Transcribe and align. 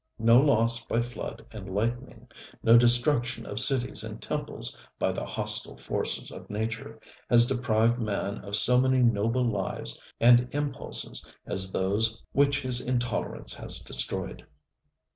No 0.17 0.39
loss 0.39 0.83
by 0.83 1.03
flood 1.03 1.45
and 1.51 1.75
lightning, 1.75 2.27
no 2.63 2.75
destruction 2.75 3.45
of 3.45 3.59
cities 3.59 4.03
and 4.03 4.19
temples 4.19 4.75
by 4.97 5.11
the 5.11 5.23
hostile 5.27 5.77
forces 5.77 6.31
of 6.31 6.49
nature, 6.49 6.99
has 7.29 7.45
deprived 7.45 7.99
man 7.99 8.39
of 8.39 8.55
so 8.55 8.81
many 8.81 9.03
noble 9.03 9.43
lives 9.45 9.99
and 10.19 10.49
impulses 10.55 11.23
as 11.45 11.71
those 11.71 12.19
which 12.31 12.63
his 12.63 12.81
intolerance 12.81 13.53
has 13.53 13.77
destroyed. 13.77 14.43